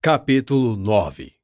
Capítulo 0.00 0.76
9 0.76 1.36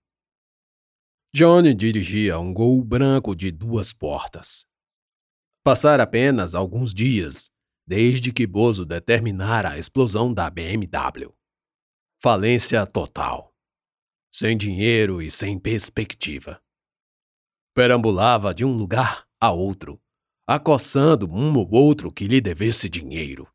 Johnny 1.34 1.74
dirigia 1.74 2.38
um 2.38 2.54
gol 2.54 2.84
branco 2.84 3.34
de 3.34 3.50
duas 3.50 3.92
portas. 3.92 4.64
Passara 5.64 6.04
apenas 6.04 6.54
alguns 6.54 6.94
dias 6.94 7.50
desde 7.84 8.32
que 8.32 8.46
Bozo 8.46 8.86
determinara 8.86 9.70
a 9.70 9.78
explosão 9.78 10.32
da 10.32 10.48
BMW. 10.48 11.34
Falência 12.22 12.86
total. 12.86 13.52
Sem 14.32 14.56
dinheiro 14.56 15.20
e 15.20 15.32
sem 15.32 15.58
perspectiva. 15.58 16.62
Perambulava 17.74 18.54
de 18.54 18.64
um 18.64 18.76
lugar 18.76 19.26
a 19.40 19.50
outro, 19.50 20.00
acossando 20.46 21.28
um 21.28 21.58
ou 21.58 21.68
outro 21.74 22.12
que 22.12 22.28
lhe 22.28 22.40
devesse 22.40 22.88
dinheiro. 22.88 23.52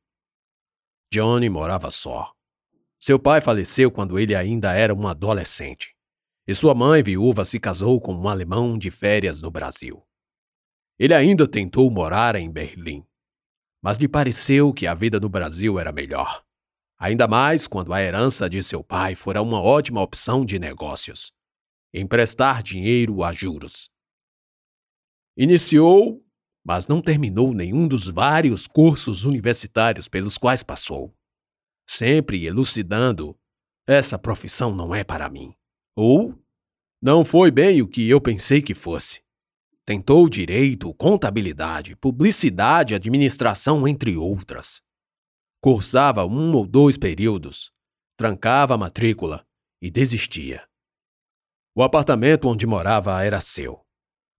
Johnny 1.10 1.48
morava 1.48 1.90
só 1.90 2.38
seu 3.00 3.18
pai 3.18 3.40
faleceu 3.40 3.90
quando 3.90 4.20
ele 4.20 4.36
ainda 4.36 4.74
era 4.74 4.94
um 4.94 5.08
adolescente, 5.08 5.96
e 6.46 6.54
sua 6.54 6.76
mãe 6.76 7.02
viúva 7.02 7.46
se 7.46 7.58
casou 7.58 8.02
com 8.02 8.14
um 8.14 8.28
alemão 8.28 8.78
de 8.78 8.92
férias 8.92 9.42
no 9.42 9.50
Brasil. 9.50 10.06
Ele 11.00 11.14
ainda 11.14 11.48
tentou 11.48 11.90
morar 11.90 12.36
em 12.36 12.52
Berlim, 12.52 13.06
mas 13.82 13.98
lhe 13.98 14.08
pareceu 14.08 14.74
que 14.74 14.86
a 14.86 14.94
vida 14.94 15.18
no 15.18 15.30
Brasil 15.30 15.80
era 15.80 15.94
melhor, 15.94 16.44
ainda 16.98 17.26
mais 17.26 17.68
quando 17.68 17.94
a 17.94 18.02
herança 18.02 18.50
de 18.50 18.62
seu 18.62 18.84
pai 18.84 19.16
fora 19.16 19.42
uma 19.42 19.62
ótima 19.62 20.02
opção 20.02 20.44
de 20.46 20.60
negócios 20.60 21.32
emprestar 21.92 22.62
dinheiro 22.62 23.24
a 23.24 23.34
juros. 23.34 23.90
Iniciou, 25.36 26.24
mas 26.64 26.88
não 26.88 27.02
terminou 27.02 27.52
nenhum 27.52 27.88
dos 27.88 28.08
vários 28.08 28.68
cursos 28.68 29.26
universitários 29.26 30.08
pelos 30.08 30.38
quais 30.38 30.62
passou 30.62 31.12
sempre 31.90 32.46
elucidando: 32.46 33.36
essa 33.88 34.20
profissão 34.20 34.76
não 34.76 34.94
é 34.94 35.04
para 35.04 35.28
mim. 35.28 35.56
Ou 35.96 36.40
não 37.02 37.26
foi 37.26 37.50
bem 37.50 37.82
o 37.82 37.88
que 37.88 38.08
eu 38.08 38.22
pensei 38.22 38.62
que 38.62 38.76
fosse. 38.76 39.24
Tentou 39.86 40.30
direito, 40.30 40.94
contabilidade, 40.94 41.96
publicidade, 41.96 42.94
administração, 42.94 43.88
entre 43.88 44.16
outras. 44.16 44.84
Cursava 45.60 46.26
um 46.26 46.54
ou 46.54 46.68
dois 46.68 46.96
períodos, 46.96 47.72
trancava 48.16 48.76
a 48.76 48.78
matrícula 48.78 49.44
e 49.82 49.90
desistia. 49.90 50.68
O 51.76 51.82
apartamento 51.82 52.48
onde 52.48 52.68
morava 52.68 53.24
era 53.24 53.42
seu, 53.42 53.84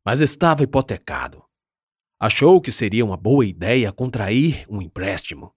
mas 0.07 0.21
estava 0.21 0.63
hipotecado. 0.63 1.43
Achou 2.21 2.61
que 2.61 2.71
seria 2.71 3.05
uma 3.05 3.17
boa 3.17 3.45
ideia 3.45 3.93
contrair 3.93 4.65
um 4.69 4.81
empréstimo 4.81 5.53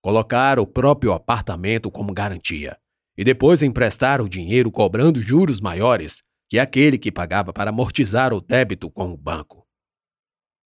colocar 0.00 0.58
o 0.58 0.66
próprio 0.66 1.12
apartamento 1.12 1.90
como 1.90 2.14
garantia 2.14 2.78
e 3.16 3.24
depois 3.24 3.62
emprestar 3.62 4.20
o 4.20 4.28
dinheiro 4.28 4.70
cobrando 4.70 5.20
juros 5.20 5.60
maiores 5.60 6.22
que 6.48 6.58
aquele 6.58 6.96
que 6.96 7.10
pagava 7.10 7.52
para 7.52 7.70
amortizar 7.70 8.32
o 8.32 8.40
débito 8.40 8.88
com 8.88 9.10
o 9.10 9.16
banco. 9.16 9.66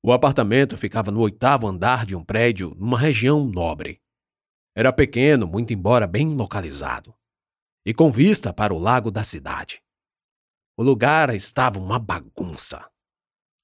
O 0.05 0.13
apartamento 0.13 0.77
ficava 0.77 1.11
no 1.11 1.21
oitavo 1.21 1.67
andar 1.67 2.05
de 2.05 2.15
um 2.15 2.23
prédio 2.23 2.75
numa 2.77 2.99
região 2.99 3.45
nobre. 3.45 4.01
Era 4.77 4.93
pequeno, 4.93 5.47
muito 5.47 5.73
embora 5.73 6.07
bem 6.07 6.35
localizado, 6.35 7.15
e 7.87 7.95
com 7.95 8.13
vista 8.13 8.53
para 8.53 8.75
o 8.75 8.79
lago 8.79 9.11
da 9.11 9.25
cidade. 9.25 9.83
O 10.77 10.83
lugar 10.83 11.35
estava 11.35 11.79
uma 11.79 11.99
bagunça. 11.99 12.87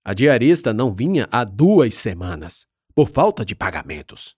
A 0.05 0.15
diarista 0.15 0.73
não 0.73 0.95
vinha 0.95 1.29
há 1.31 1.45
duas 1.45 1.95
semanas, 1.95 2.67
por 2.95 3.09
falta 3.09 3.45
de 3.45 3.55
pagamentos 3.55 4.38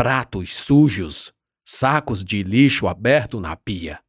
pratos 0.00 0.56
sujos, 0.56 1.30
sacos 1.62 2.24
de 2.24 2.42
lixo 2.42 2.88
aberto 2.88 3.38
na 3.38 3.54
pia, 3.54 4.02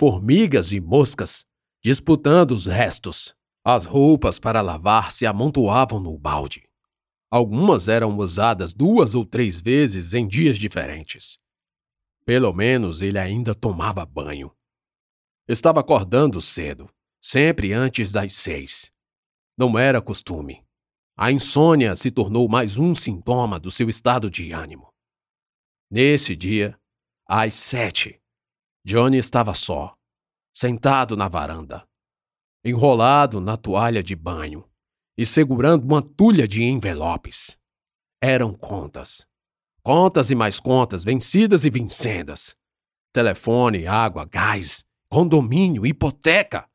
formigas 0.00 0.72
e 0.72 0.80
moscas 0.80 1.44
disputando 1.84 2.52
os 2.52 2.64
restos. 2.64 3.36
As 3.62 3.84
roupas 3.84 4.38
para 4.38 4.62
lavar 4.62 5.12
se 5.12 5.26
amontoavam 5.26 6.00
no 6.00 6.16
balde. 6.16 6.62
Algumas 7.30 7.86
eram 7.86 8.16
usadas 8.16 8.72
duas 8.72 9.14
ou 9.14 9.26
três 9.26 9.60
vezes 9.60 10.14
em 10.14 10.26
dias 10.26 10.56
diferentes. 10.56 11.38
Pelo 12.24 12.50
menos 12.54 13.02
ele 13.02 13.18
ainda 13.18 13.54
tomava 13.54 14.06
banho. 14.06 14.50
Estava 15.46 15.80
acordando 15.80 16.40
cedo, 16.40 16.88
sempre 17.20 17.74
antes 17.74 18.10
das 18.10 18.34
seis. 18.36 18.90
Não 19.54 19.78
era 19.78 20.00
costume. 20.00 20.64
A 21.14 21.30
insônia 21.30 21.94
se 21.94 22.10
tornou 22.10 22.48
mais 22.48 22.78
um 22.78 22.94
sintoma 22.94 23.60
do 23.60 23.70
seu 23.70 23.90
estado 23.90 24.30
de 24.30 24.50
ânimo. 24.52 24.95
Nesse 25.98 26.36
dia, 26.36 26.78
às 27.26 27.54
sete, 27.54 28.20
Johnny 28.84 29.16
estava 29.16 29.54
só, 29.54 29.96
sentado 30.54 31.16
na 31.16 31.26
varanda, 31.26 31.88
enrolado 32.62 33.40
na 33.40 33.56
toalha 33.56 34.02
de 34.02 34.14
banho 34.14 34.68
e 35.16 35.24
segurando 35.24 35.84
uma 35.84 36.02
tulha 36.02 36.46
de 36.46 36.62
envelopes. 36.62 37.58
Eram 38.22 38.52
contas. 38.52 39.26
Contas 39.82 40.30
e 40.30 40.34
mais 40.34 40.60
contas, 40.60 41.02
vencidas 41.02 41.64
e 41.64 41.70
vincendas. 41.70 42.54
Telefone, 43.10 43.86
água, 43.86 44.26
gás, 44.26 44.84
condomínio, 45.10 45.86
hipoteca, 45.86 46.68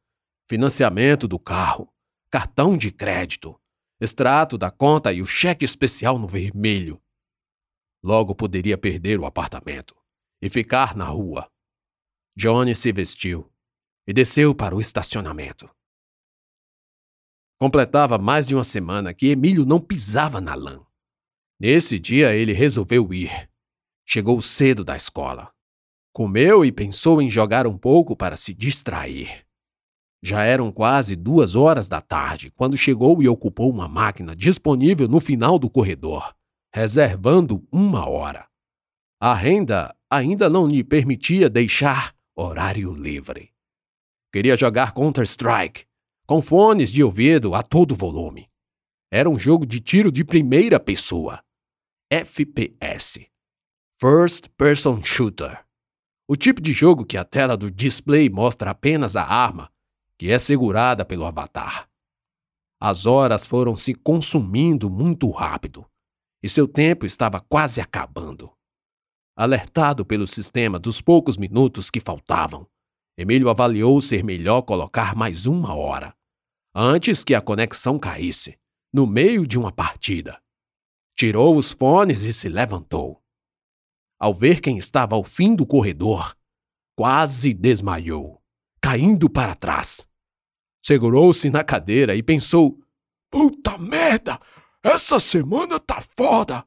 financiamento 0.49 1.27
do 1.27 1.37
carro, 1.37 1.93
cartão 2.31 2.75
de 2.75 2.91
crédito, 2.91 3.55
extrato 3.99 4.57
da 4.57 4.71
conta 4.71 5.13
e 5.13 5.21
o 5.21 5.27
cheque 5.27 5.63
especial 5.63 6.17
no 6.17 6.27
vermelho. 6.27 6.99
Logo 8.03 8.33
poderia 8.33 8.77
perder 8.77 9.19
o 9.19 9.25
apartamento 9.25 9.95
e 10.41 10.49
ficar 10.49 10.95
na 10.95 11.05
rua. 11.05 11.47
Johnny 12.35 12.75
se 12.75 12.91
vestiu 12.91 13.51
e 14.07 14.13
desceu 14.13 14.55
para 14.55 14.75
o 14.75 14.81
estacionamento. 14.81 15.69
Completava 17.59 18.17
mais 18.17 18.47
de 18.47 18.55
uma 18.55 18.63
semana 18.63 19.13
que 19.13 19.27
Emílio 19.27 19.65
não 19.65 19.79
pisava 19.79 20.41
na 20.41 20.55
lã. 20.55 20.83
Nesse 21.59 21.99
dia 21.99 22.33
ele 22.33 22.53
resolveu 22.53 23.13
ir. 23.13 23.47
Chegou 24.03 24.41
cedo 24.41 24.83
da 24.83 24.95
escola. 24.95 25.53
Comeu 26.11 26.65
e 26.65 26.71
pensou 26.71 27.21
em 27.21 27.29
jogar 27.29 27.67
um 27.67 27.77
pouco 27.77 28.15
para 28.15 28.35
se 28.35 28.51
distrair. 28.51 29.45
Já 30.23 30.43
eram 30.43 30.71
quase 30.71 31.15
duas 31.15 31.55
horas 31.55 31.87
da 31.87 32.01
tarde 32.01 32.49
quando 32.51 32.75
chegou 32.75 33.21
e 33.21 33.29
ocupou 33.29 33.69
uma 33.69 33.87
máquina 33.87 34.35
disponível 34.35 35.07
no 35.07 35.19
final 35.19 35.59
do 35.59 35.69
corredor 35.69 36.35
reservando 36.73 37.67
uma 37.71 38.07
hora. 38.07 38.47
A 39.19 39.33
renda 39.33 39.95
ainda 40.09 40.49
não 40.49 40.67
lhe 40.67 40.83
permitia 40.83 41.49
deixar 41.49 42.15
horário 42.35 42.93
livre. 42.93 43.51
Queria 44.31 44.55
jogar 44.55 44.93
Counter-Strike, 44.93 45.85
com 46.25 46.41
fones 46.41 46.89
de 46.89 47.03
ouvido 47.03 47.53
a 47.53 47.61
todo 47.61 47.93
volume. 47.93 48.49
Era 49.11 49.29
um 49.29 49.37
jogo 49.37 49.65
de 49.65 49.81
tiro 49.81 50.11
de 50.11 50.23
primeira 50.23 50.79
pessoa. 50.79 51.43
FPS 52.09 53.27
First 53.99 54.47
Person 54.57 55.03
Shooter. 55.03 55.65
O 56.27 56.37
tipo 56.37 56.61
de 56.61 56.71
jogo 56.71 57.05
que 57.05 57.17
a 57.17 57.25
tela 57.25 57.57
do 57.57 57.69
display 57.69 58.29
mostra 58.29 58.71
apenas 58.71 59.17
a 59.17 59.23
arma, 59.23 59.69
que 60.17 60.31
é 60.31 60.39
segurada 60.39 61.03
pelo 61.03 61.25
avatar. 61.25 61.89
As 62.79 63.05
horas 63.05 63.45
foram 63.45 63.75
se 63.75 63.93
consumindo 63.93 64.89
muito 64.89 65.29
rápido 65.29 65.85
e 66.41 66.49
seu 66.49 66.67
tempo 66.67 67.05
estava 67.05 67.39
quase 67.39 67.79
acabando. 67.79 68.51
Alertado 69.35 70.05
pelo 70.05 70.27
sistema 70.27 70.79
dos 70.79 71.01
poucos 71.01 71.37
minutos 71.37 71.89
que 71.89 71.99
faltavam, 71.99 72.67
Emílio 73.17 73.49
avaliou 73.49 74.01
ser 74.01 74.23
melhor 74.23 74.61
colocar 74.63 75.15
mais 75.15 75.45
uma 75.45 75.75
hora, 75.75 76.15
antes 76.73 77.23
que 77.23 77.35
a 77.35 77.41
conexão 77.41 77.99
caísse, 77.99 78.57
no 78.93 79.05
meio 79.05 79.45
de 79.45 79.57
uma 79.57 79.71
partida. 79.71 80.41
Tirou 81.15 81.55
os 81.55 81.71
fones 81.71 82.23
e 82.23 82.33
se 82.33 82.49
levantou. 82.49 83.21
Ao 84.19 84.33
ver 84.33 84.59
quem 84.59 84.77
estava 84.77 85.15
ao 85.15 85.23
fim 85.23 85.55
do 85.55 85.65
corredor, 85.65 86.35
quase 86.95 87.53
desmaiou, 87.53 88.41
caindo 88.81 89.29
para 89.29 89.55
trás. 89.55 90.07
Segurou-se 90.83 91.49
na 91.49 91.63
cadeira 91.63 92.15
e 92.15 92.23
pensou: 92.23 92.79
Puta 93.29 93.77
merda! 93.77 94.39
Essa 94.83 95.19
semana 95.19 95.79
tá 95.79 96.01
foda! 96.17 96.65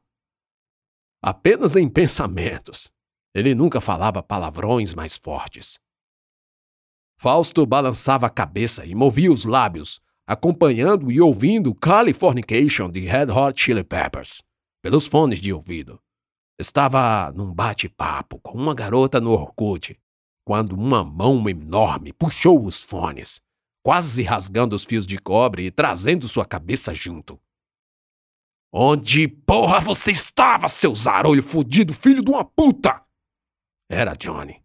Apenas 1.21 1.75
em 1.75 1.89
pensamentos. 1.89 2.89
Ele 3.33 3.53
nunca 3.53 3.81
falava 3.81 4.23
palavrões 4.23 4.93
mais 4.93 5.17
fortes. 5.17 5.77
Fausto 7.19 7.65
balançava 7.65 8.27
a 8.27 8.29
cabeça 8.29 8.85
e 8.85 8.95
movia 8.95 9.29
os 9.29 9.43
lábios, 9.43 9.99
acompanhando 10.25 11.11
e 11.11 11.19
ouvindo 11.19 11.75
Californication 11.75 12.89
de 12.89 13.01
Red 13.01 13.31
Hot 13.31 13.61
Chili 13.61 13.83
Peppers, 13.83 14.41
pelos 14.81 15.05
fones 15.05 15.41
de 15.41 15.51
ouvido. 15.51 15.99
Estava 16.57 17.33
num 17.33 17.53
bate-papo 17.53 18.39
com 18.39 18.57
uma 18.57 18.73
garota 18.73 19.19
no 19.19 19.31
Orkut, 19.31 19.99
quando 20.45 20.71
uma 20.71 21.03
mão 21.03 21.49
enorme 21.49 22.13
puxou 22.13 22.63
os 22.63 22.79
fones, 22.79 23.41
quase 23.83 24.23
rasgando 24.23 24.73
os 24.73 24.85
fios 24.85 25.05
de 25.05 25.17
cobre 25.17 25.65
e 25.65 25.71
trazendo 25.71 26.29
sua 26.29 26.45
cabeça 26.45 26.93
junto. 26.93 27.37
Onde 28.77 29.29
porra 29.29 29.79
você 29.79 30.11
estava, 30.11 30.67
seu 30.67 30.93
zarolho 30.93 31.41
fudido, 31.41 31.93
filho 31.93 32.21
de 32.21 32.29
uma 32.29 32.43
puta? 32.43 33.05
Era 33.89 34.15
Johnny. 34.15 34.61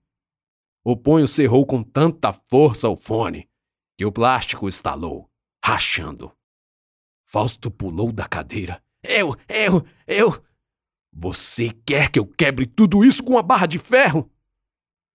O 0.85 0.97
punho 0.97 1.29
cerrou 1.29 1.65
com 1.65 1.81
tanta 1.81 2.33
força 2.33 2.89
o 2.89 2.97
fone 2.97 3.49
que 3.97 4.05
o 4.05 4.11
plástico 4.11 4.69
estalou, 4.69 5.31
rachando. 5.65 6.37
Fausto 7.25 7.71
pulou 7.71 8.11
da 8.11 8.27
cadeira. 8.27 8.83
Eu, 9.01 9.37
eu, 9.49 9.87
eu. 10.09 10.45
Você 11.13 11.71
quer 11.71 12.11
que 12.11 12.19
eu 12.19 12.27
quebre 12.27 12.67
tudo 12.67 13.05
isso 13.05 13.23
com 13.23 13.35
uma 13.35 13.45
barra 13.45 13.67
de 13.67 13.79
ferro? 13.79 14.29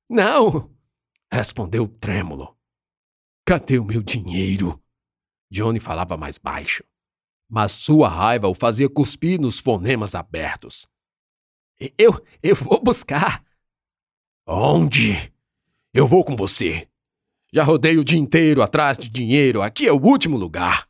Não, 0.09 0.73
respondeu 1.29 1.85
trêmulo. 1.85 2.57
Cadê 3.45 3.77
o 3.77 3.83
meu 3.83 4.01
dinheiro? 4.01 4.81
Johnny 5.51 5.81
falava 5.81 6.15
mais 6.15 6.37
baixo, 6.37 6.81
mas 7.49 7.71
sua 7.73 8.07
raiva 8.07 8.47
o 8.47 8.53
fazia 8.53 8.89
cuspir 8.89 9.39
nos 9.39 9.59
fonemas 9.59 10.15
abertos. 10.15 10.87
Eu, 11.97 12.23
eu 12.41 12.55
vou 12.55 12.81
buscar. 12.81 13.43
Onde? 14.47 15.33
Eu 15.93 16.07
vou 16.07 16.23
com 16.23 16.35
você. 16.35 16.87
Já 17.53 17.63
rodei 17.63 17.97
o 17.97 18.03
dia 18.03 18.19
inteiro 18.19 18.61
atrás 18.61 18.97
de 18.97 19.09
dinheiro. 19.09 19.61
Aqui 19.61 19.87
é 19.87 19.91
o 19.91 20.01
último 20.01 20.37
lugar. 20.37 20.87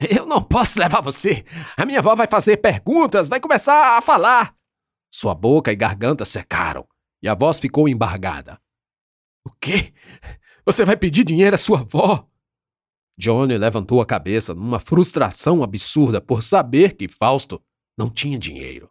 Eu 0.00 0.26
não 0.26 0.42
posso 0.42 0.78
levar 0.78 1.00
você. 1.00 1.44
A 1.76 1.86
minha 1.86 2.00
avó 2.00 2.14
vai 2.14 2.26
fazer 2.26 2.56
perguntas, 2.56 3.28
vai 3.28 3.40
começar 3.40 3.96
a 3.96 4.02
falar. 4.02 4.54
Sua 5.10 5.34
boca 5.34 5.70
e 5.70 5.76
garganta 5.76 6.24
secaram 6.24 6.86
e 7.22 7.28
a 7.28 7.34
voz 7.34 7.58
ficou 7.58 7.88
embargada. 7.88 8.60
O 9.44 9.50
quê? 9.60 9.92
Você 10.64 10.84
vai 10.84 10.96
pedir 10.96 11.24
dinheiro 11.24 11.54
à 11.54 11.58
sua 11.58 11.80
avó? 11.80 12.28
Johnny 13.18 13.56
levantou 13.58 14.00
a 14.00 14.06
cabeça 14.06 14.54
numa 14.54 14.78
frustração 14.78 15.62
absurda 15.62 16.20
por 16.20 16.42
saber 16.42 16.96
que 16.96 17.08
Fausto 17.08 17.62
não 17.96 18.08
tinha 18.08 18.38
dinheiro. 18.38 18.90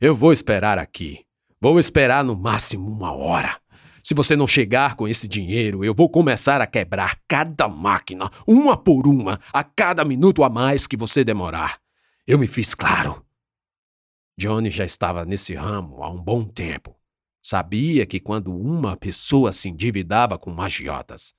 Eu 0.00 0.14
vou 0.14 0.32
esperar 0.32 0.78
aqui. 0.78 1.24
Vou 1.60 1.78
esperar 1.78 2.24
no 2.24 2.36
máximo 2.36 2.88
uma 2.88 3.12
hora. 3.12 3.60
Se 4.02 4.14
você 4.14 4.36
não 4.36 4.46
chegar 4.46 4.94
com 4.94 5.06
esse 5.06 5.26
dinheiro, 5.28 5.84
eu 5.84 5.92
vou 5.92 6.08
começar 6.08 6.60
a 6.60 6.66
quebrar 6.66 7.20
cada 7.28 7.68
máquina, 7.68 8.30
uma 8.46 8.76
por 8.76 9.06
uma, 9.06 9.40
a 9.52 9.62
cada 9.62 10.04
minuto 10.04 10.42
a 10.44 10.48
mais 10.48 10.86
que 10.86 10.96
você 10.96 11.24
demorar. 11.24 11.78
Eu 12.26 12.38
me 12.38 12.46
fiz 12.46 12.74
claro. 12.74 13.24
Johnny 14.38 14.70
já 14.70 14.84
estava 14.84 15.24
nesse 15.24 15.52
ramo 15.52 16.02
há 16.02 16.08
um 16.08 16.22
bom 16.22 16.44
tempo. 16.44 16.96
Sabia 17.42 18.06
que 18.06 18.20
quando 18.20 18.54
uma 18.54 18.96
pessoa 18.96 19.52
se 19.52 19.68
endividava 19.68 20.38
com 20.38 20.50
magiotas, 20.52 21.34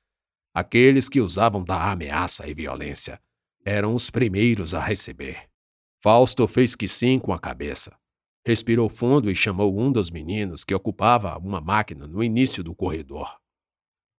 aqueles 0.60 1.08
que 1.08 1.22
usavam 1.22 1.64
da 1.64 1.92
ameaça 1.92 2.48
e 2.48 2.54
violência 2.54 3.20
eram 3.66 3.94
os 3.94 4.10
primeiros 4.10 4.74
a 4.74 4.80
receber. 4.80 5.50
Fausto 6.02 6.48
fez 6.48 6.76
que 6.76 6.88
sim 6.88 7.20
com 7.20 7.34
a 7.34 7.40
cabeça. 7.40 7.98
Respirou 8.46 8.90
fundo 8.90 9.30
e 9.30 9.36
chamou 9.36 9.78
um 9.78 9.92
dos 9.92 10.10
meninos 10.10 10.64
que 10.64 10.74
ocupava 10.74 11.38
uma 11.38 11.60
máquina 11.60 12.08
no 12.08 12.24
início 12.24 12.64
do 12.64 12.74
corredor. 12.74 13.38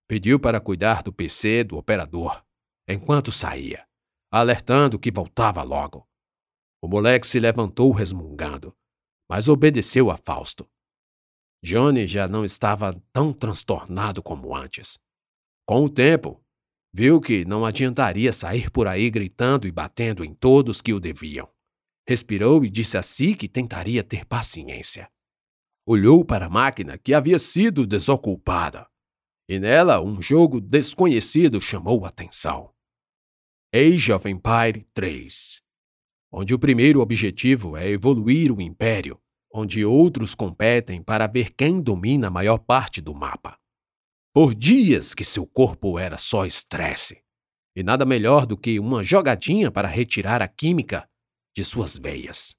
Pediu 0.07 0.39
para 0.39 0.61
cuidar 0.61 1.03
do 1.03 1.13
PC 1.13 1.65
do 1.65 1.77
operador, 1.77 2.45
enquanto 2.89 3.33
saía, 3.33 3.87
alertando 4.31 4.99
que 4.99 5.11
voltava 5.11 5.63
logo. 5.63 6.07
O 6.83 6.89
moleque 6.89 7.27
se 7.27 7.41
levantou 7.41 7.91
resmungando, 7.93 8.75
mas 9.29 9.49
obedeceu 9.49 10.11
a 10.11 10.17
Fausto. 10.17 10.69
Johnny 11.63 12.07
já 12.07 12.27
não 12.27 12.45
estava 12.45 12.95
tão 13.13 13.33
transtornado 13.33 14.23
como 14.23 14.55
antes. 14.55 14.99
Com 15.71 15.85
o 15.85 15.89
tempo, 15.89 16.45
viu 16.93 17.21
que 17.21 17.45
não 17.45 17.65
adiantaria 17.65 18.33
sair 18.33 18.69
por 18.73 18.89
aí 18.89 19.09
gritando 19.09 19.69
e 19.69 19.71
batendo 19.71 20.25
em 20.25 20.35
todos 20.35 20.81
que 20.81 20.93
o 20.93 20.99
deviam. 20.99 21.49
Respirou 22.09 22.65
e 22.65 22.69
disse 22.69 22.99
a 22.99 23.05
si 23.05 23.37
que 23.37 23.49
tentaria 23.49 24.03
ter 24.03 24.25
paciência. 24.25 25.09
Olhou 25.87 26.25
para 26.25 26.47
a 26.47 26.51
máquina 26.51 26.99
que 26.99 27.15
havia 27.15 27.39
sido 27.39 27.87
desocupada, 27.87 28.85
e 29.49 29.61
nela 29.61 30.01
um 30.01 30.21
jogo 30.21 30.61
desconhecido 30.61 31.61
chamou 31.61 32.05
a 32.05 32.09
atenção. 32.09 32.75
Age 33.73 34.13
of 34.13 34.29
Empire 34.29 34.85
3, 34.93 35.63
onde 36.33 36.53
o 36.53 36.59
primeiro 36.59 37.01
objetivo 37.01 37.77
é 37.77 37.89
evoluir 37.89 38.51
o 38.51 38.61
império, 38.61 39.23
onde 39.55 39.85
outros 39.85 40.35
competem 40.35 41.01
para 41.01 41.29
ver 41.29 41.55
quem 41.55 41.81
domina 41.81 42.27
a 42.27 42.31
maior 42.33 42.59
parte 42.59 43.01
do 43.01 43.15
mapa. 43.15 43.57
Por 44.33 44.55
dias 44.55 45.13
que 45.13 45.25
seu 45.25 45.45
corpo 45.45 45.99
era 45.99 46.17
só 46.17 46.47
estresse, 46.47 47.21
e 47.75 47.83
nada 47.83 48.07
melhor 48.07 48.47
do 48.47 48.57
que 48.57 48.79
uma 48.79 49.03
jogadinha 49.03 49.73
para 49.73 49.89
retirar 49.89 50.41
a 50.41 50.47
química 50.47 51.09
de 51.55 51.65
suas 51.65 51.97
veias. 51.97 52.55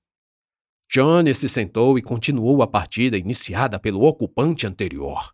Johnny 0.90 1.34
se 1.34 1.48
sentou 1.48 1.98
e 1.98 2.02
continuou 2.02 2.62
a 2.62 2.68
partida 2.68 3.18
iniciada 3.18 3.80
pelo 3.80 4.02
ocupante 4.02 4.68
anterior. 4.68 5.34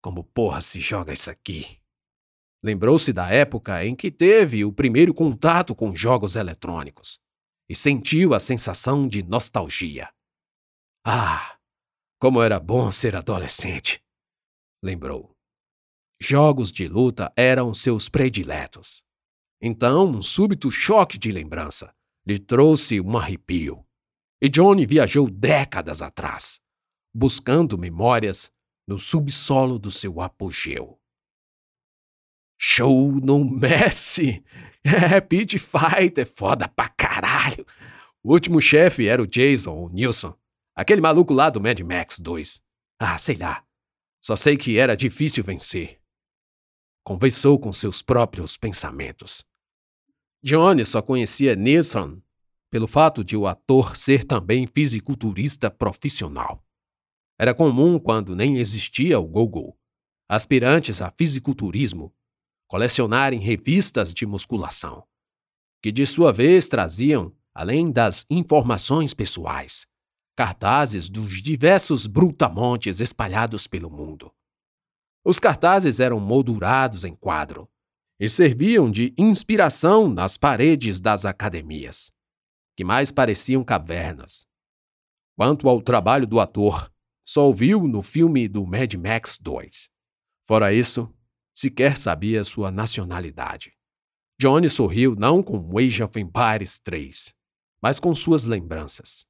Como 0.00 0.22
porra 0.22 0.60
se 0.60 0.78
joga 0.78 1.12
isso 1.12 1.30
aqui? 1.30 1.80
Lembrou-se 2.62 3.12
da 3.12 3.28
época 3.28 3.84
em 3.84 3.96
que 3.96 4.12
teve 4.12 4.64
o 4.64 4.72
primeiro 4.72 5.12
contato 5.12 5.74
com 5.74 5.94
jogos 5.94 6.36
eletrônicos 6.36 7.18
e 7.68 7.74
sentiu 7.74 8.34
a 8.34 8.38
sensação 8.38 9.08
de 9.08 9.24
nostalgia. 9.24 10.08
Ah, 11.04 11.58
como 12.20 12.40
era 12.40 12.60
bom 12.60 12.92
ser 12.92 13.16
adolescente! 13.16 14.01
Lembrou. 14.82 15.36
Jogos 16.20 16.72
de 16.72 16.88
luta 16.88 17.32
eram 17.36 17.72
seus 17.72 18.08
prediletos. 18.08 19.04
Então, 19.60 20.06
um 20.06 20.22
súbito 20.22 20.70
choque 20.70 21.16
de 21.16 21.30
lembrança 21.30 21.94
lhe 22.26 22.38
trouxe 22.38 23.00
um 23.00 23.16
arrepio. 23.16 23.86
E 24.40 24.48
Johnny 24.48 24.84
viajou 24.84 25.30
décadas 25.30 26.02
atrás, 26.02 26.60
buscando 27.14 27.78
memórias 27.78 28.52
no 28.86 28.98
subsolo 28.98 29.78
do 29.78 29.90
seu 29.90 30.20
apogeu. 30.20 30.98
Show 32.60 33.12
no 33.12 33.44
Messi! 33.44 34.44
É, 34.84 35.20
Pit 35.20 35.60
Fight 35.60 36.20
é 36.20 36.24
foda 36.24 36.68
pra 36.68 36.88
caralho! 36.88 37.64
O 38.20 38.32
último 38.32 38.60
chefe 38.60 39.06
era 39.06 39.22
o 39.22 39.26
Jason, 39.28 39.72
o 39.72 39.88
Nilson, 39.88 40.36
aquele 40.74 41.00
maluco 41.00 41.32
lá 41.32 41.50
do 41.50 41.60
Mad 41.60 41.78
Max 41.82 42.18
2. 42.18 42.60
Ah, 42.98 43.16
sei 43.16 43.36
lá. 43.36 43.64
Só 44.22 44.36
sei 44.36 44.56
que 44.56 44.78
era 44.78 44.96
difícil 44.96 45.42
vencer. 45.42 46.00
Conversou 47.04 47.58
com 47.58 47.72
seus 47.72 48.00
próprios 48.00 48.56
pensamentos. 48.56 49.44
Johnny 50.40 50.86
só 50.86 51.02
conhecia 51.02 51.56
Nilsson 51.56 52.22
pelo 52.70 52.86
fato 52.86 53.24
de 53.24 53.36
o 53.36 53.48
ator 53.48 53.96
ser 53.96 54.22
também 54.22 54.66
fisiculturista 54.68 55.70
profissional. 55.70 56.64
Era 57.36 57.52
comum, 57.52 57.98
quando 57.98 58.36
nem 58.36 58.58
existia 58.58 59.18
o 59.18 59.26
Google, 59.26 59.76
aspirantes 60.28 61.02
a 61.02 61.10
fisiculturismo 61.10 62.14
colecionarem 62.68 63.40
revistas 63.40 64.14
de 64.14 64.24
musculação, 64.24 65.04
que 65.82 65.92
de 65.92 66.06
sua 66.06 66.32
vez 66.32 66.68
traziam, 66.68 67.36
além 67.52 67.90
das 67.90 68.24
informações 68.30 69.12
pessoais, 69.12 69.86
cartazes 70.36 71.08
dos 71.08 71.42
diversos 71.42 72.06
brutamontes 72.06 73.00
espalhados 73.00 73.66
pelo 73.66 73.90
mundo. 73.90 74.32
Os 75.24 75.38
cartazes 75.38 76.00
eram 76.00 76.18
moldurados 76.18 77.04
em 77.04 77.14
quadro, 77.14 77.70
e 78.22 78.28
serviam 78.28 78.88
de 78.88 79.12
inspiração 79.18 80.08
nas 80.08 80.36
paredes 80.36 81.00
das 81.00 81.24
academias, 81.24 82.12
que 82.76 82.84
mais 82.84 83.10
pareciam 83.10 83.64
cavernas. 83.64 84.46
Quanto 85.36 85.68
ao 85.68 85.82
trabalho 85.82 86.24
do 86.24 86.38
ator, 86.38 86.88
só 87.26 87.46
ouviu 87.46 87.82
no 87.88 88.00
filme 88.00 88.46
do 88.46 88.64
Mad 88.64 88.94
Max 88.94 89.38
2. 89.40 89.88
Fora 90.44 90.72
isso, 90.72 91.12
sequer 91.52 91.96
sabia 91.96 92.44
sua 92.44 92.70
nacionalidade. 92.70 93.72
Johnny 94.38 94.70
sorriu 94.70 95.16
não 95.16 95.42
com 95.42 95.76
Age 95.76 96.02
of 96.02 96.18
Empires 96.18 96.78
3, 96.78 97.34
mas 97.82 97.98
com 97.98 98.14
suas 98.14 98.44
lembranças. 98.44 99.26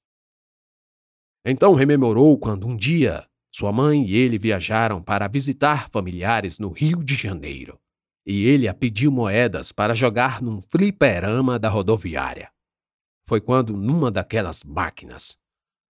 Então 1.45 1.75
rememorou 1.75 2.39
quando 2.39 2.67
um 2.67 2.77
dia 2.77 3.27
sua 3.51 3.73
mãe 3.73 4.05
e 4.05 4.15
ele 4.15 4.39
viajaram 4.39 5.03
para 5.03 5.29
visitar 5.29 5.91
familiares 5.91 6.59
no 6.59 6.71
Rio 6.71 7.03
de 7.03 7.17
Janeiro 7.17 7.79
e 8.27 8.47
ele 8.47 8.69
a 8.69 8.75
pediu 8.75 9.11
moedas 9.11 9.73
para 9.73 9.95
jogar 9.95 10.41
num 10.41 10.61
fliperama 10.61 11.59
da 11.59 11.69
rodoviária. 11.69 12.51
Foi 13.25 13.41
quando, 13.41 13.77
numa 13.77 14.11
daquelas 14.11 14.63
máquinas, 14.65 15.37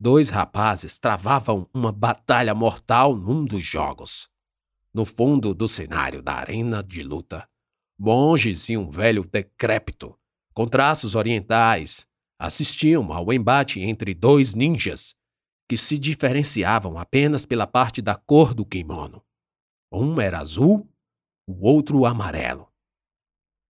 dois 0.01 0.31
rapazes 0.31 0.99
travavam 0.99 1.69
uma 1.73 1.93
batalha 1.93 2.55
mortal 2.55 3.15
num 3.15 3.45
dos 3.45 3.65
jogos. 3.65 4.29
No 4.93 5.05
fundo 5.05 5.55
do 5.55 5.69
cenário 5.69 6.23
da 6.23 6.35
arena 6.35 6.83
de 6.83 7.03
luta, 7.03 7.49
monges 7.99 8.69
e 8.69 8.77
um 8.77 8.91
velho 8.91 9.25
decrépito, 9.25 10.19
com 10.55 10.67
traços 10.67 11.15
orientais, 11.15 12.07
assistiam 12.39 13.13
ao 13.13 13.33
embate 13.33 13.81
entre 13.81 14.13
dois 14.15 14.55
ninjas 14.55 15.15
que 15.69 15.77
se 15.77 15.99
diferenciavam 15.99 16.99
apenas 16.99 17.47
pela 17.47 17.67
parte 17.67 18.03
da 18.03 18.15
cor 18.15 18.55
do 18.55 18.65
kimono. 18.65 19.23
Um 19.91 20.21
era 20.21 20.39
azul 20.39 20.89
o 21.47 21.67
outro 21.67 22.07
amarelo. 22.07 22.69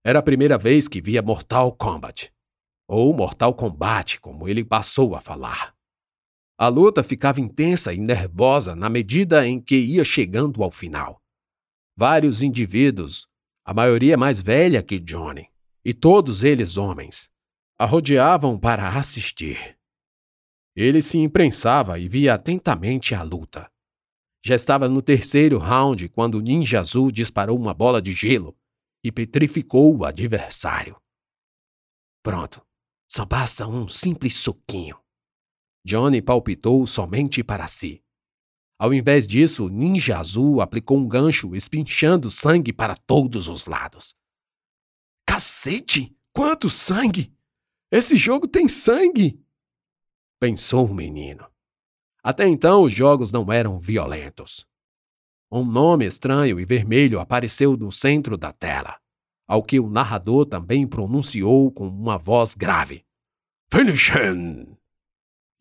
Era 0.04 0.18
a 0.18 0.22
primeira 0.22 0.58
vez 0.58 0.88
que 0.88 1.00
via 1.00 1.22
Mortal 1.22 1.72
Kombat, 1.72 2.32
ou 2.88 3.14
Mortal 3.14 3.54
Kombat, 3.54 4.20
como 4.20 4.48
ele 4.48 4.64
passou 4.64 5.14
a 5.14 5.20
falar. 5.20 5.74
A 6.58 6.68
luta 6.68 7.02
ficava 7.02 7.40
intensa 7.40 7.92
e 7.92 7.98
nervosa 7.98 8.76
na 8.76 8.88
medida 8.88 9.46
em 9.46 9.60
que 9.60 9.76
ia 9.76 10.04
chegando 10.04 10.62
ao 10.62 10.70
final. 10.70 11.22
Vários 11.96 12.42
indivíduos, 12.42 13.26
a 13.64 13.72
maioria 13.72 14.16
mais 14.16 14.40
velha 14.40 14.82
que 14.82 14.98
Johnny, 14.98 15.48
e 15.84 15.92
todos 15.92 16.44
eles 16.44 16.76
homens, 16.76 17.30
a 17.78 17.84
rodeavam 17.84 18.58
para 18.58 18.88
assistir. 18.88 19.76
Ele 20.74 21.02
se 21.02 21.18
imprensava 21.18 21.98
e 21.98 22.08
via 22.08 22.34
atentamente 22.34 23.14
a 23.14 23.22
luta. 23.22 23.70
Já 24.44 24.54
estava 24.54 24.88
no 24.88 25.02
terceiro 25.02 25.58
round 25.58 26.08
quando 26.08 26.36
o 26.36 26.40
Ninja 26.40 26.80
Azul 26.80 27.12
disparou 27.12 27.58
uma 27.58 27.74
bola 27.74 28.00
de 28.00 28.12
gelo 28.12 28.56
e 29.04 29.12
petrificou 29.12 29.96
o 29.96 30.04
adversário. 30.04 31.00
Pronto, 32.22 32.64
só 33.08 33.24
basta 33.24 33.66
um 33.66 33.88
simples 33.88 34.36
soquinho. 34.38 34.98
Johnny 35.84 36.22
palpitou 36.22 36.86
somente 36.86 37.42
para 37.42 37.66
si. 37.66 38.02
Ao 38.78 38.94
invés 38.94 39.26
disso, 39.26 39.66
o 39.66 39.68
Ninja 39.68 40.18
Azul 40.18 40.60
aplicou 40.60 40.96
um 40.96 41.06
gancho, 41.06 41.54
espinchando 41.54 42.30
sangue 42.30 42.72
para 42.72 42.96
todos 42.96 43.48
os 43.48 43.66
lados. 43.66 44.14
Cacete! 45.26 46.16
Quanto 46.32 46.70
sangue! 46.70 47.32
Esse 47.90 48.16
jogo 48.16 48.48
tem 48.48 48.66
sangue! 48.68 49.41
Pensou 50.42 50.86
o 50.86 50.92
menino. 50.92 51.48
Até 52.20 52.48
então, 52.48 52.82
os 52.82 52.92
jogos 52.92 53.30
não 53.30 53.52
eram 53.52 53.78
violentos. 53.78 54.66
Um 55.48 55.64
nome 55.64 56.04
estranho 56.04 56.58
e 56.58 56.64
vermelho 56.64 57.20
apareceu 57.20 57.76
no 57.76 57.92
centro 57.92 58.36
da 58.36 58.52
tela, 58.52 59.00
ao 59.46 59.62
que 59.62 59.78
o 59.78 59.88
narrador 59.88 60.44
também 60.44 60.84
pronunciou 60.84 61.70
com 61.70 61.86
uma 61.86 62.18
voz 62.18 62.56
grave: 62.56 63.06
Finish 63.72 64.08
him! 64.08 64.76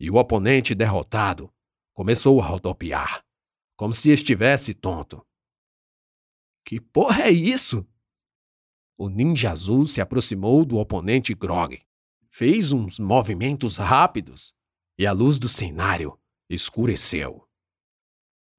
E 0.00 0.10
o 0.10 0.16
oponente 0.16 0.74
derrotado 0.74 1.48
começou 1.94 2.40
a 2.40 2.44
rodopiar, 2.44 3.24
como 3.76 3.92
se 3.94 4.10
estivesse 4.10 4.74
tonto. 4.74 5.24
Que 6.66 6.80
porra 6.80 7.22
é 7.22 7.30
isso? 7.30 7.86
O 8.98 9.08
ninja 9.08 9.52
azul 9.52 9.86
se 9.86 10.00
aproximou 10.00 10.64
do 10.64 10.76
oponente 10.76 11.34
Grog, 11.34 11.80
fez 12.28 12.72
uns 12.72 12.98
movimentos 12.98 13.76
rápidos 13.76 14.52
e 15.02 15.06
a 15.06 15.10
luz 15.10 15.36
do 15.36 15.48
cenário 15.48 16.16
escureceu. 16.48 17.44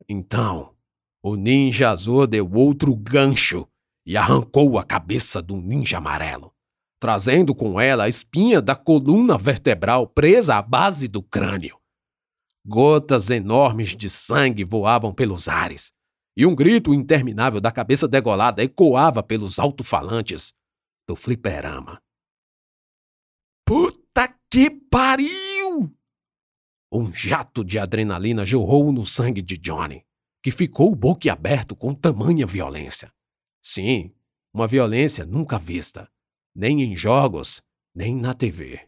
Então, 0.10 0.76
o 1.24 1.38
ninja 1.38 1.90
azul 1.90 2.28
deu 2.28 2.52
outro 2.52 2.94
gancho 2.94 3.66
e 4.06 4.18
arrancou 4.18 4.78
a 4.78 4.84
cabeça 4.84 5.42
do 5.42 5.56
ninja 5.56 6.00
amarelo, 6.00 6.54
trazendo 7.00 7.56
com 7.56 7.80
ela 7.80 8.04
a 8.04 8.10
espinha 8.10 8.62
da 8.62 8.76
coluna 8.76 9.38
vertebral 9.38 10.06
presa 10.06 10.56
à 10.56 10.62
base 10.62 11.08
do 11.08 11.24
crânio. 11.24 11.80
Gotas 12.68 13.30
enormes 13.30 13.96
de 13.96 14.10
sangue 14.10 14.66
voavam 14.66 15.14
pelos 15.14 15.48
ares, 15.48 15.94
e 16.36 16.46
um 16.46 16.54
grito 16.54 16.94
interminável 16.94 17.62
da 17.62 17.72
cabeça 17.72 18.06
degolada 18.06 18.62
ecoava 18.62 19.24
pelos 19.24 19.60
alto-falantes 19.60 20.52
do 21.08 21.16
fliperama. 21.16 22.02
Puta 23.66 24.28
que 24.52 24.70
pariu! 24.70 25.53
Um 26.96 27.12
jato 27.12 27.64
de 27.66 27.80
adrenalina 27.80 28.46
jorrou 28.46 28.92
no 28.92 29.04
sangue 29.04 29.42
de 29.42 29.58
Johnny, 29.58 30.06
que 30.44 30.52
ficou 30.52 30.94
boquiaberto 30.94 31.76
com 31.76 31.92
tamanha 31.92 32.46
violência. 32.46 33.12
Sim, 33.64 34.14
uma 34.54 34.68
violência 34.68 35.26
nunca 35.26 35.58
vista, 35.58 36.08
nem 36.54 36.84
em 36.84 36.96
jogos, 36.96 37.64
nem 37.96 38.16
na 38.16 38.36
TV. 38.36 38.80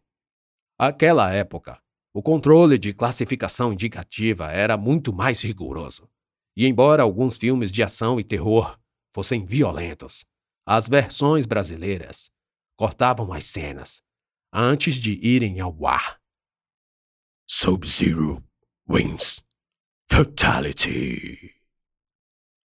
Aquela 0.77 1.33
época, 1.33 1.81
o 2.13 2.21
controle 2.21 2.77
de 2.77 2.93
classificação 2.93 3.73
indicativa 3.73 4.51
era 4.51 4.77
muito 4.77 5.11
mais 5.11 5.41
rigoroso. 5.41 6.07
E 6.55 6.67
embora 6.67 7.01
alguns 7.01 7.35
filmes 7.35 7.71
de 7.71 7.81
ação 7.81 8.19
e 8.19 8.23
terror 8.23 8.79
fossem 9.11 9.47
violentos, 9.47 10.27
as 10.63 10.87
versões 10.87 11.47
brasileiras 11.47 12.29
cortavam 12.77 13.33
as 13.33 13.47
cenas 13.47 14.03
antes 14.53 14.93
de 14.93 15.13
irem 15.25 15.59
ao 15.59 15.87
ar. 15.87 16.23
Sub-Zero 17.47 18.43
wins. 18.89 19.45
Fatality. 20.09 21.53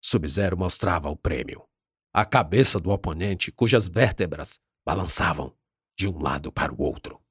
Sub-Zero 0.02 0.58
mostrava 0.58 1.08
o 1.08 1.16
prêmio. 1.16 1.64
A 2.12 2.26
cabeça 2.26 2.80
do 2.80 2.90
oponente, 2.90 3.52
cujas 3.52 3.88
vértebras 3.88 4.60
balançavam 4.84 5.56
de 5.96 6.08
um 6.08 6.20
lado 6.20 6.52
para 6.52 6.74
o 6.74 6.82
outro. 6.82 7.22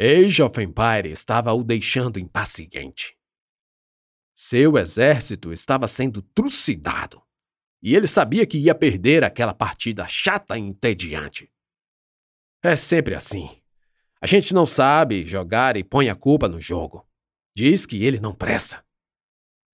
Age 0.00 0.42
of 0.42 0.58
Empire 0.58 1.12
estava 1.12 1.52
o 1.52 1.62
deixando 1.62 2.18
impaciente. 2.18 3.18
Seu 4.34 4.78
exército 4.78 5.52
estava 5.52 5.86
sendo 5.86 6.22
trucidado, 6.22 7.22
e 7.82 7.94
ele 7.94 8.06
sabia 8.06 8.46
que 8.46 8.56
ia 8.56 8.74
perder 8.74 9.22
aquela 9.22 9.52
partida 9.52 10.08
chata 10.08 10.56
e 10.56 10.62
entediante. 10.62 11.52
É 12.62 12.74
sempre 12.74 13.14
assim. 13.14 13.60
A 14.20 14.26
gente 14.26 14.52
não 14.52 14.66
sabe 14.66 15.24
jogar 15.24 15.76
e 15.76 15.84
põe 15.84 16.08
a 16.08 16.16
culpa 16.16 16.48
no 16.48 16.60
jogo. 16.60 17.06
Diz 17.56 17.86
que 17.86 18.04
ele 18.04 18.18
não 18.18 18.34
presta. 18.34 18.84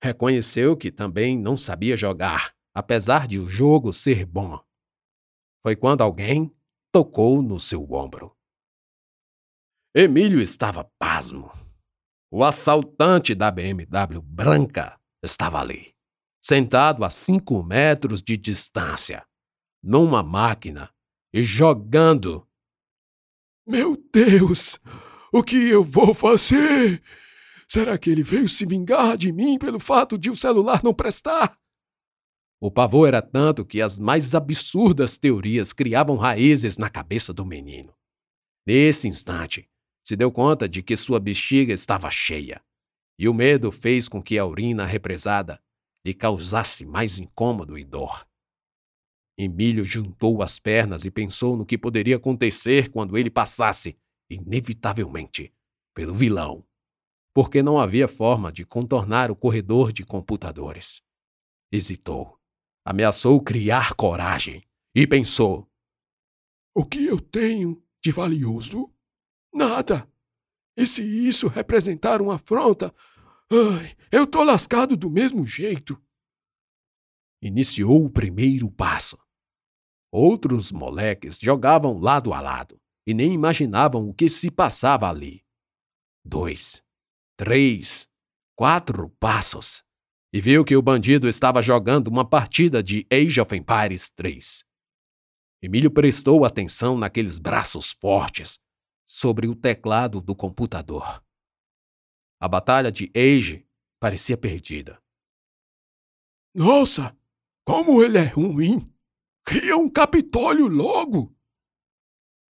Reconheceu 0.02 0.76
que 0.76 0.92
também 0.92 1.38
não 1.38 1.56
sabia 1.56 1.96
jogar, 1.96 2.54
apesar 2.74 3.26
de 3.26 3.38
o 3.38 3.48
jogo 3.48 3.92
ser 3.92 4.26
bom. 4.26 4.62
Foi 5.62 5.74
quando 5.74 6.02
alguém 6.02 6.54
tocou 6.92 7.42
no 7.42 7.58
seu 7.58 7.90
ombro. 7.90 8.36
Emílio 9.94 10.42
estava 10.42 10.84
pasmo. 10.98 11.50
O 12.30 12.44
assaltante 12.44 13.34
da 13.34 13.50
BMW 13.50 14.20
branca 14.20 15.00
estava 15.22 15.60
ali, 15.60 15.94
sentado 16.42 17.04
a 17.04 17.08
cinco 17.08 17.62
metros 17.62 18.20
de 18.20 18.36
distância, 18.36 19.26
numa 19.82 20.22
máquina 20.22 20.92
e 21.32 21.42
jogando 21.42 22.46
meu 23.66 23.96
Deus! 24.12 24.78
O 25.32 25.42
que 25.42 25.56
eu 25.68 25.82
vou 25.82 26.14
fazer? 26.14 27.02
Será 27.66 27.98
que 27.98 28.08
ele 28.08 28.22
veio 28.22 28.48
se 28.48 28.64
vingar 28.64 29.16
de 29.16 29.32
mim 29.32 29.58
pelo 29.58 29.80
fato 29.80 30.16
de 30.16 30.30
o 30.30 30.36
celular 30.36 30.82
não 30.84 30.94
prestar? 30.94 31.58
O 32.60 32.70
pavor 32.70 33.08
era 33.08 33.20
tanto 33.20 33.64
que 33.64 33.82
as 33.82 33.98
mais 33.98 34.34
absurdas 34.34 35.18
teorias 35.18 35.72
criavam 35.72 36.16
raízes 36.16 36.78
na 36.78 36.88
cabeça 36.88 37.32
do 37.32 37.44
menino. 37.44 37.92
Nesse 38.66 39.08
instante, 39.08 39.68
se 40.04 40.16
deu 40.16 40.30
conta 40.30 40.68
de 40.68 40.82
que 40.82 40.96
sua 40.96 41.18
bexiga 41.18 41.72
estava 41.72 42.10
cheia, 42.10 42.62
e 43.18 43.28
o 43.28 43.34
medo 43.34 43.72
fez 43.72 44.08
com 44.08 44.22
que 44.22 44.38
a 44.38 44.46
urina 44.46 44.86
represada 44.86 45.60
lhe 46.06 46.14
causasse 46.14 46.84
mais 46.84 47.18
incômodo 47.18 47.76
e 47.78 47.84
dor. 47.84 48.26
Emílio 49.36 49.84
juntou 49.84 50.42
as 50.42 50.60
pernas 50.60 51.04
e 51.04 51.10
pensou 51.10 51.56
no 51.56 51.66
que 51.66 51.76
poderia 51.76 52.16
acontecer 52.16 52.90
quando 52.90 53.18
ele 53.18 53.30
passasse, 53.30 53.98
inevitavelmente, 54.30 55.52
pelo 55.92 56.14
vilão, 56.14 56.64
porque 57.34 57.60
não 57.60 57.78
havia 57.78 58.06
forma 58.06 58.52
de 58.52 58.64
contornar 58.64 59.32
o 59.32 59.36
corredor 59.36 59.92
de 59.92 60.04
computadores. 60.04 61.02
Hesitou, 61.72 62.38
ameaçou 62.84 63.42
criar 63.42 63.94
coragem 63.94 64.62
e 64.94 65.04
pensou: 65.04 65.68
O 66.72 66.84
que 66.84 67.04
eu 67.04 67.20
tenho 67.20 67.82
de 68.00 68.12
valioso? 68.12 68.88
Nada. 69.52 70.08
E 70.76 70.86
se 70.86 71.02
isso 71.02 71.48
representar 71.48 72.22
uma 72.22 72.36
afronta, 72.36 72.94
ai, 73.50 73.96
eu 74.12 74.26
tô 74.26 74.44
lascado 74.44 74.96
do 74.96 75.10
mesmo 75.10 75.44
jeito. 75.44 76.00
Iniciou 77.42 78.04
o 78.04 78.10
primeiro 78.10 78.70
passo 78.70 79.23
Outros 80.16 80.70
moleques 80.70 81.40
jogavam 81.40 81.98
lado 81.98 82.32
a 82.32 82.40
lado 82.40 82.80
e 83.04 83.12
nem 83.12 83.34
imaginavam 83.34 84.08
o 84.08 84.14
que 84.14 84.28
se 84.28 84.48
passava 84.48 85.10
ali. 85.10 85.44
Dois, 86.24 86.80
três, 87.36 88.08
quatro 88.54 89.10
passos 89.18 89.82
e 90.32 90.40
viu 90.40 90.64
que 90.64 90.76
o 90.76 90.82
bandido 90.82 91.28
estava 91.28 91.60
jogando 91.60 92.06
uma 92.06 92.24
partida 92.24 92.80
de 92.80 93.04
Age 93.12 93.40
of 93.40 93.56
Empires 93.56 94.08
3. 94.10 94.64
Emílio 95.60 95.90
prestou 95.90 96.44
atenção 96.44 96.96
naqueles 96.96 97.36
braços 97.36 97.90
fortes 98.00 98.60
sobre 99.04 99.48
o 99.48 99.56
teclado 99.56 100.20
do 100.20 100.36
computador. 100.36 101.24
A 102.40 102.46
batalha 102.46 102.92
de 102.92 103.10
Age 103.16 103.66
parecia 103.98 104.36
perdida. 104.36 105.02
Nossa, 106.54 107.18
como 107.64 108.00
ele 108.00 108.18
é 108.18 108.26
ruim! 108.26 108.93
Cria 109.44 109.76
um 109.76 109.90
Capitólio 109.90 110.66
logo! 110.66 111.36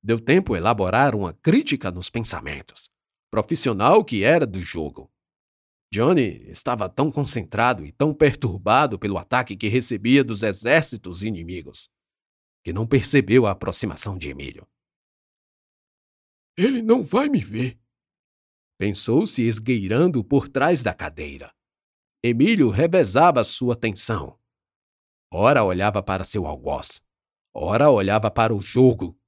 Deu 0.00 0.20
tempo 0.20 0.54
elaborar 0.54 1.14
uma 1.14 1.34
crítica 1.34 1.90
nos 1.90 2.08
pensamentos, 2.08 2.88
profissional 3.30 4.04
que 4.04 4.22
era 4.22 4.46
do 4.46 4.60
jogo. 4.60 5.10
Johnny 5.92 6.48
estava 6.48 6.88
tão 6.88 7.10
concentrado 7.10 7.84
e 7.84 7.90
tão 7.90 8.14
perturbado 8.14 8.96
pelo 8.96 9.18
ataque 9.18 9.56
que 9.56 9.66
recebia 9.66 10.22
dos 10.22 10.44
exércitos 10.44 11.22
inimigos, 11.22 11.90
que 12.62 12.72
não 12.72 12.86
percebeu 12.86 13.44
a 13.46 13.50
aproximação 13.50 14.16
de 14.16 14.28
Emílio. 14.28 14.66
Ele 16.56 16.80
não 16.80 17.02
vai 17.02 17.28
me 17.28 17.40
ver. 17.40 17.76
Pensou 18.78 19.26
se 19.26 19.42
esgueirando 19.42 20.22
por 20.22 20.48
trás 20.48 20.82
da 20.82 20.94
cadeira. 20.94 21.52
Emílio 22.22 22.70
revezava 22.70 23.42
sua 23.42 23.74
atenção. 23.74 24.38
Ora 25.36 25.64
olhava 25.64 26.00
para 26.00 26.22
seu 26.22 26.46
algoz, 26.46 27.02
ora 27.52 27.90
olhava 27.90 28.30
para 28.30 28.54
o 28.54 28.60
jogo. 28.60 29.18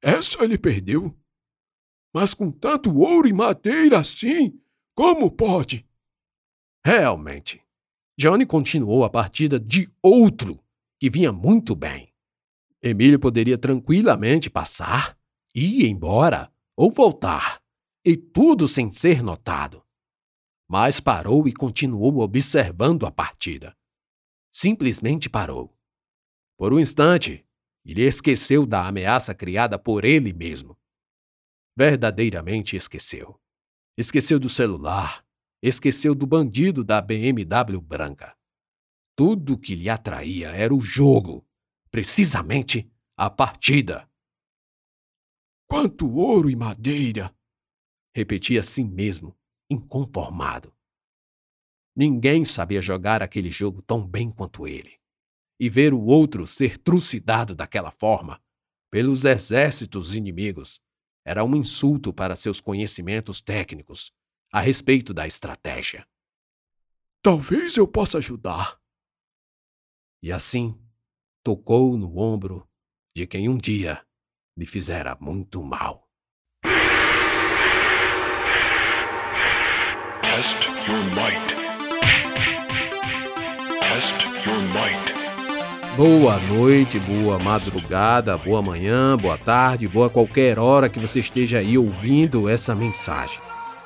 Essa 0.00 0.44
ele 0.44 0.56
perdeu. 0.56 1.12
Mas 2.14 2.34
com 2.34 2.52
tanto 2.52 2.96
ouro 2.96 3.26
e 3.26 3.32
madeira 3.32 3.98
assim, 3.98 4.62
como 4.94 5.28
pode? 5.28 5.84
Realmente. 6.86 7.60
Johnny 8.16 8.46
continuou 8.46 9.02
a 9.02 9.10
partida 9.10 9.58
de 9.58 9.92
outro, 10.00 10.62
que 11.00 11.10
vinha 11.10 11.32
muito 11.32 11.74
bem. 11.74 12.14
Emílio 12.80 13.18
poderia 13.18 13.58
tranquilamente 13.58 14.48
passar, 14.48 15.18
ir 15.52 15.84
embora 15.88 16.48
ou 16.76 16.92
voltar, 16.92 17.60
e 18.04 18.16
tudo 18.16 18.68
sem 18.68 18.92
ser 18.92 19.20
notado. 19.20 19.84
Mas 20.70 21.00
parou 21.00 21.48
e 21.48 21.52
continuou 21.52 22.20
observando 22.20 23.04
a 23.04 23.10
partida. 23.10 23.76
Simplesmente 24.52 25.30
parou. 25.30 25.74
Por 26.58 26.74
um 26.74 26.78
instante, 26.78 27.44
ele 27.84 28.02
esqueceu 28.02 28.66
da 28.66 28.86
ameaça 28.86 29.34
criada 29.34 29.78
por 29.78 30.04
ele 30.04 30.32
mesmo. 30.32 30.78
Verdadeiramente 31.76 32.76
esqueceu. 32.76 33.40
Esqueceu 33.96 34.38
do 34.38 34.48
celular, 34.48 35.26
esqueceu 35.62 36.14
do 36.14 36.26
bandido 36.26 36.84
da 36.84 37.00
BMW 37.00 37.80
branca. 37.80 38.36
Tudo 39.16 39.58
que 39.58 39.74
lhe 39.74 39.88
atraía 39.88 40.50
era 40.50 40.74
o 40.74 40.80
jogo, 40.80 41.46
precisamente 41.90 42.90
a 43.16 43.30
partida. 43.30 44.08
Quanto 45.66 46.10
ouro 46.14 46.50
e 46.50 46.56
madeira! 46.56 47.34
repetia 48.14 48.60
a 48.60 48.62
si 48.62 48.84
mesmo, 48.84 49.34
inconformado. 49.70 50.74
Ninguém 51.94 52.44
sabia 52.44 52.80
jogar 52.80 53.22
aquele 53.22 53.50
jogo 53.50 53.82
tão 53.82 54.06
bem 54.06 54.30
quanto 54.30 54.66
ele. 54.66 54.98
E 55.60 55.68
ver 55.68 55.92
o 55.92 56.00
outro 56.00 56.46
ser 56.46 56.78
trucidado 56.78 57.54
daquela 57.54 57.90
forma, 57.90 58.42
pelos 58.90 59.24
exércitos 59.24 60.14
inimigos, 60.14 60.80
era 61.24 61.44
um 61.44 61.54
insulto 61.54 62.12
para 62.12 62.34
seus 62.34 62.60
conhecimentos 62.60 63.40
técnicos 63.40 64.12
a 64.52 64.60
respeito 64.60 65.14
da 65.14 65.26
estratégia. 65.26 66.06
Talvez 67.22 67.76
eu 67.76 67.86
possa 67.86 68.18
ajudar. 68.18 68.78
E 70.22 70.32
assim, 70.32 70.76
tocou 71.42 71.96
no 71.96 72.18
ombro 72.18 72.68
de 73.14 73.26
quem 73.26 73.48
um 73.48 73.56
dia 73.56 74.04
lhe 74.56 74.66
fizera 74.66 75.16
muito 75.20 75.62
mal. 75.62 76.08
Test 80.22 80.88
your 80.88 81.04
might. 81.14 81.61
Boa 85.94 86.38
noite, 86.48 86.98
boa 87.00 87.38
madrugada, 87.38 88.34
boa 88.38 88.62
manhã, 88.62 89.14
boa 89.14 89.36
tarde, 89.36 89.86
boa 89.86 90.08
qualquer 90.08 90.58
hora 90.58 90.88
que 90.88 90.98
você 90.98 91.20
esteja 91.20 91.58
aí 91.58 91.76
ouvindo 91.76 92.48
essa 92.48 92.74
mensagem 92.74 93.38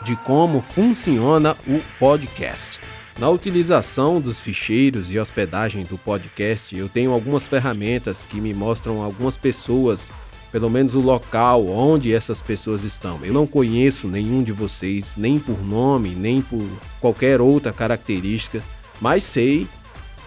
de 0.05 0.15
como 0.19 0.61
funciona 0.61 1.57
o 1.67 1.83
podcast. 1.99 2.79
Na 3.19 3.29
utilização 3.29 4.21
dos 4.21 4.39
ficheiros 4.39 5.11
e 5.11 5.19
hospedagem 5.19 5.83
do 5.83 5.99
podcast, 5.99 6.77
eu 6.77 6.89
tenho 6.89 7.11
algumas 7.11 7.49
ferramentas 7.49 8.23
que 8.23 8.41
me 8.41 8.55
mostram 8.55 9.03
algumas 9.03 9.37
pessoas, 9.37 10.13
pelo 10.53 10.71
menos 10.71 10.95
o 10.95 11.01
local 11.01 11.67
onde 11.67 12.15
essas 12.15 12.41
pessoas 12.41 12.85
estão. 12.85 13.19
Eu 13.25 13.35
não 13.35 13.49
conheço 13.49 14.07
nenhum 14.07 14.45
de 14.45 14.53
vocês, 14.53 15.17
nem 15.17 15.41
por 15.41 15.61
nome, 15.61 16.15
nem 16.15 16.41
por 16.41 16.65
qualquer 17.01 17.41
outra 17.41 17.73
característica, 17.73 18.63
mas 19.01 19.25
sei 19.25 19.67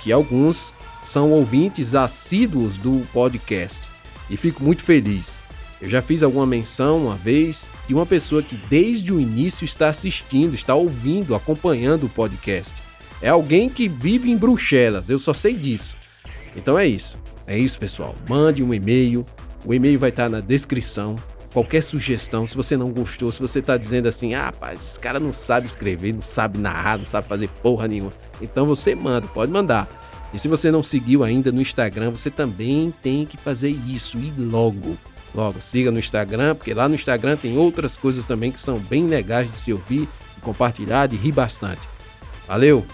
que 0.01 0.11
alguns 0.11 0.73
são 1.09 1.31
ouvintes 1.31 1.95
assíduos 1.95 2.77
do 2.77 3.01
podcast 3.11 3.79
e 4.29 4.37
fico 4.37 4.63
muito 4.63 4.83
feliz. 4.83 5.39
Eu 5.81 5.89
já 5.89 6.03
fiz 6.03 6.21
alguma 6.21 6.45
menção 6.45 7.05
uma 7.05 7.15
vez 7.15 7.67
de 7.87 7.95
uma 7.95 8.05
pessoa 8.05 8.43
que 8.43 8.55
desde 8.69 9.11
o 9.11 9.19
início 9.19 9.65
está 9.65 9.89
assistindo, 9.89 10.53
está 10.53 10.75
ouvindo, 10.75 11.33
acompanhando 11.33 12.05
o 12.05 12.09
podcast. 12.09 12.75
É 13.23 13.29
alguém 13.29 13.69
que 13.69 13.87
vive 13.87 14.29
em 14.29 14.37
Bruxelas, 14.37 15.09
eu 15.09 15.17
só 15.17 15.33
sei 15.33 15.55
disso. 15.55 15.95
Então 16.55 16.77
é 16.77 16.85
isso. 16.85 17.17
É 17.47 17.57
isso, 17.57 17.79
pessoal. 17.79 18.13
Mande 18.29 18.61
um 18.61 18.71
e-mail. 18.71 19.25
O 19.65 19.73
e-mail 19.73 19.97
vai 19.97 20.09
estar 20.09 20.29
na 20.29 20.41
descrição. 20.41 21.15
Qualquer 21.51 21.81
sugestão, 21.81 22.45
se 22.45 22.55
você 22.55 22.77
não 22.77 22.91
gostou, 22.91 23.31
se 23.31 23.39
você 23.39 23.57
está 23.57 23.75
dizendo 23.77 24.07
assim, 24.07 24.35
ah, 24.35 24.45
rapaz, 24.45 24.79
esse 24.79 24.99
cara 24.99 25.19
não 25.19 25.33
sabe 25.33 25.65
escrever, 25.65 26.13
não 26.13 26.21
sabe 26.21 26.59
narrar, 26.59 26.99
não 26.99 27.05
sabe 27.05 27.27
fazer 27.27 27.49
porra 27.63 27.87
nenhuma. 27.87 28.11
Então 28.39 28.67
você 28.67 28.93
manda, 28.93 29.27
pode 29.27 29.51
mandar. 29.51 29.89
E 30.33 30.37
se 30.37 30.47
você 30.47 30.71
não 30.71 30.83
seguiu 30.83 31.23
ainda 31.23 31.51
no 31.51 31.61
Instagram, 31.61 32.11
você 32.11 32.29
também 32.29 32.93
tem 33.01 33.25
que 33.25 33.37
fazer 33.37 33.69
isso 33.69 34.17
e 34.17 34.31
logo. 34.37 34.97
Logo, 35.33 35.61
siga 35.61 35.91
no 35.91 35.99
Instagram, 35.99 36.55
porque 36.55 36.73
lá 36.73 36.87
no 36.87 36.95
Instagram 36.95 37.37
tem 37.37 37.57
outras 37.57 37.95
coisas 37.95 38.25
também 38.25 38.51
que 38.51 38.59
são 38.59 38.79
bem 38.79 39.07
legais 39.07 39.49
de 39.51 39.59
se 39.59 39.71
ouvir, 39.71 40.07
de 40.35 40.41
compartilhar, 40.41 41.07
de 41.07 41.15
rir 41.15 41.31
bastante. 41.31 41.81
Valeu! 42.47 42.85